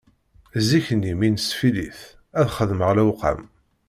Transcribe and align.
Zik-nni 0.67 1.13
mi 1.19 1.29
nesfillit, 1.35 1.99
ad 2.39 2.47
xedmeɣ 2.55 2.89
lewqam 2.97 3.41